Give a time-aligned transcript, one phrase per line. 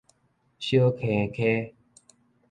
[0.57, 1.75] 小坑溪